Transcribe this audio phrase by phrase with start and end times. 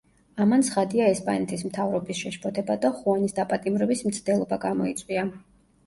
[0.45, 5.33] ამან ცხადია ესპანეთის მთავრობის შეშფოთება და ხუანის დაპატიმრების მცდელობა გამოიწვია.